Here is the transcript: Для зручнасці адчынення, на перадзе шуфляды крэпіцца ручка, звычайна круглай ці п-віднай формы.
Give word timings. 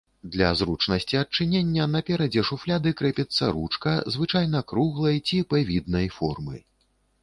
Для 0.35 0.47
зручнасці 0.61 1.19
адчынення, 1.19 1.85
на 1.97 2.01
перадзе 2.09 2.45
шуфляды 2.51 2.95
крэпіцца 3.03 3.43
ручка, 3.59 3.97
звычайна 4.17 4.67
круглай 4.73 5.25
ці 5.31 5.37
п-віднай 5.55 6.15
формы. 6.21 6.57